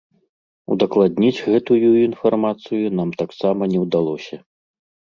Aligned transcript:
Удакладніць 0.75 1.43
гэтую 1.49 1.91
інфармацыю 2.07 2.85
нам 2.97 3.09
таксама 3.25 3.61
не 3.77 3.85
ўдалося. 3.85 4.35